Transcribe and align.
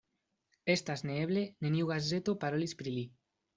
Estas 0.75 1.03
neeble: 1.09 1.45
neniu 1.67 1.93
gazeto 1.93 2.37
parolis 2.47 2.77
pri 2.83 2.97
li. 2.99 3.07